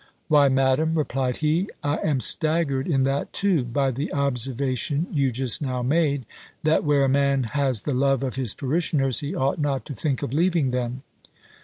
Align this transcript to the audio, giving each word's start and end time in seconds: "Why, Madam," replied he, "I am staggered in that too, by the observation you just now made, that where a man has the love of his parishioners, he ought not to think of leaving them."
"Why, 0.29 0.49
Madam," 0.49 0.95
replied 0.97 1.35
he, 1.45 1.69
"I 1.83 1.97
am 1.97 2.21
staggered 2.21 2.87
in 2.87 3.03
that 3.03 3.31
too, 3.33 3.63
by 3.63 3.91
the 3.91 4.11
observation 4.13 5.05
you 5.11 5.29
just 5.29 5.61
now 5.61 5.83
made, 5.83 6.25
that 6.63 6.83
where 6.83 7.03
a 7.05 7.07
man 7.07 7.43
has 7.43 7.83
the 7.83 7.93
love 7.93 8.23
of 8.23 8.33
his 8.35 8.55
parishioners, 8.55 9.19
he 9.19 9.35
ought 9.35 9.59
not 9.59 9.85
to 9.85 9.93
think 9.93 10.23
of 10.23 10.33
leaving 10.33 10.71
them." 10.71 11.03